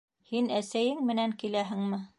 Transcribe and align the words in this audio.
Һин 0.29 0.47
әсәйең 0.61 1.05
менән 1.11 1.37
киләһеңме? 1.45 2.07